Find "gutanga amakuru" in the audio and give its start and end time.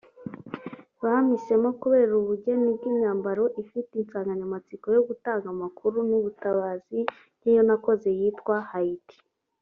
5.07-5.97